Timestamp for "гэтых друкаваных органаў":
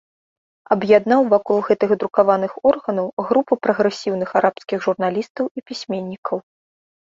1.67-3.07